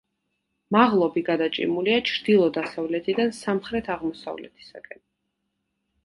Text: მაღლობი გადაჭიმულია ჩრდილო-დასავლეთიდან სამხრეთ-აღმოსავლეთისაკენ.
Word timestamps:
მაღლობი 0.75 1.21
გადაჭიმულია 1.25 1.99
ჩრდილო-დასავლეთიდან 2.11 3.29
სამხრეთ-აღმოსავლეთისაკენ. 3.41 5.03